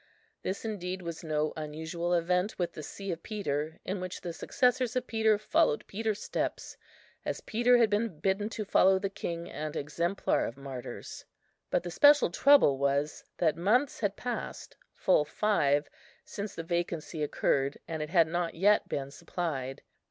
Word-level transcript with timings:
This 0.41 0.65
indeed 0.65 1.03
was 1.03 1.23
no 1.23 1.53
unusual 1.55 2.15
event 2.15 2.57
with 2.57 2.73
the 2.73 2.81
see 2.81 3.11
of 3.11 3.21
Peter, 3.21 3.79
in 3.85 4.01
which 4.01 4.21
the 4.21 4.33
successors 4.33 4.95
of 4.95 5.05
Peter 5.05 5.37
followed 5.37 5.85
Peter's 5.85 6.23
steps, 6.23 6.75
as 7.23 7.41
Peter 7.41 7.77
had 7.77 7.91
been 7.91 8.17
bidden 8.19 8.49
to 8.49 8.65
follow 8.65 8.97
the 8.97 9.11
King 9.11 9.47
and 9.47 9.75
Exemplar 9.75 10.43
of 10.47 10.57
Martyrs. 10.57 11.23
But 11.69 11.83
the 11.83 11.91
special 11.91 12.31
trouble 12.31 12.79
was, 12.79 13.23
that 13.37 13.55
months 13.55 13.99
had 13.99 14.15
passed, 14.15 14.75
full 14.91 15.23
five, 15.23 15.87
since 16.25 16.55
the 16.55 16.63
vacancy 16.63 17.21
occurred, 17.21 17.77
and 17.87 18.01
it 18.01 18.09
had 18.09 18.25
not 18.27 18.55
yet 18.55 18.89
been 18.89 19.11
supplied. 19.11 19.83